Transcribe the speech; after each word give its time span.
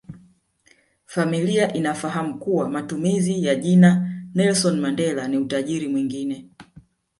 Familia 1.05 1.73
inafahamu 1.73 2.39
kuwa 2.39 2.69
matumizi 2.69 3.43
ya 3.45 3.55
jina 3.55 4.09
Nelson 4.35 4.79
Mandela 4.79 5.27
ni 5.27 5.37
utajiri 5.37 5.87
mwingine 5.87 6.47